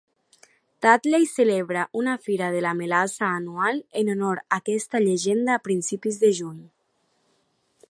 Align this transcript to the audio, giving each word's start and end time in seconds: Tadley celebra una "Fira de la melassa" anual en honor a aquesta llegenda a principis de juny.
Tadley 0.85 1.27
celebra 1.31 1.83
una 2.01 2.15
"Fira 2.23 2.47
de 2.55 2.61
la 2.65 2.71
melassa" 2.79 3.27
anual 3.41 3.83
en 4.01 4.11
honor 4.15 4.43
a 4.49 4.59
aquesta 4.61 5.05
llegenda 5.05 5.55
a 5.59 5.65
principis 5.69 6.21
de 6.25 6.33
juny. 6.41 6.61